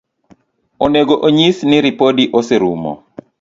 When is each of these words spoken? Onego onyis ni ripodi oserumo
Onego 0.87 1.17
onyis 1.27 1.61
ni 1.69 1.79
ripodi 1.87 2.27
oserumo 2.41 2.97